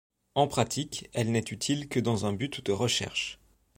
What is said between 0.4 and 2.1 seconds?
pratique, elle n'est utile que